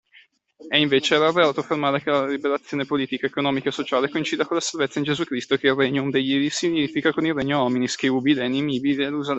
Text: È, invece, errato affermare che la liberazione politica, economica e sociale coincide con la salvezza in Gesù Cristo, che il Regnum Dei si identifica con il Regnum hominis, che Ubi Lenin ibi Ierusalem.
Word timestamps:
È, 0.67 0.75
invece, 0.77 1.13
errato 1.13 1.59
affermare 1.59 2.01
che 2.01 2.09
la 2.09 2.25
liberazione 2.25 2.85
politica, 2.85 3.27
economica 3.27 3.69
e 3.69 3.71
sociale 3.71 4.09
coincide 4.09 4.45
con 4.45 4.55
la 4.55 4.61
salvezza 4.63 4.97
in 4.97 5.05
Gesù 5.05 5.23
Cristo, 5.25 5.57
che 5.57 5.67
il 5.67 5.75
Regnum 5.75 6.09
Dei 6.09 6.49
si 6.49 6.65
identifica 6.67 7.11
con 7.13 7.23
il 7.25 7.35
Regnum 7.35 7.59
hominis, 7.61 7.95
che 7.95 8.07
Ubi 8.07 8.33
Lenin 8.33 8.67
ibi 8.67 8.91
Ierusalem. 8.93 9.29